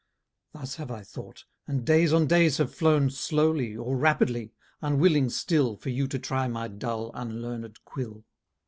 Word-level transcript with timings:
Thus 0.53 0.77
have 0.77 0.89
I 0.89 1.03
thought; 1.03 1.45
and 1.67 1.85
days 1.85 2.11
on 2.11 2.25
days 2.25 2.57
have 2.57 2.73
flown 2.73 3.11
Slowly, 3.11 3.77
or 3.77 3.95
rapidly 3.95 4.51
unwilling 4.81 5.29
still 5.29 5.75
For 5.75 5.91
you 5.91 6.07
to 6.07 6.17
try 6.17 6.47
my 6.47 6.67
dull, 6.69 7.11
unlearned 7.13 7.77
quill. 7.85 8.23